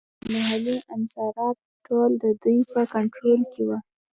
[0.31, 3.77] محلي انحصارات ټول د دوی په کنټرول کې وو.